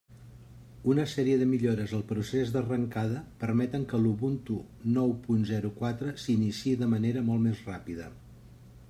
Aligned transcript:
Una 0.91 1.03
sèrie 1.09 1.35
de 1.41 1.47
millores 1.49 1.91
al 1.97 2.05
procés 2.11 2.53
d'arrencada 2.55 3.21
permeten 3.43 3.85
que 3.91 4.01
l'Ubuntu 4.05 4.57
nou 4.97 5.15
punt 5.27 5.47
zero 5.53 5.73
quatre 5.83 6.15
s'iniciï 6.25 6.75
de 6.81 6.91
manera 6.95 7.27
molt 7.29 7.47
més 7.49 7.63
ràpida. 7.71 8.11